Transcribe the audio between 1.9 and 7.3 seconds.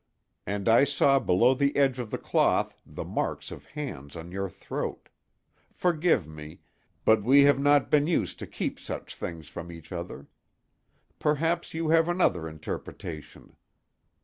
of the cloth the marks of hands on your throat—forgive me, but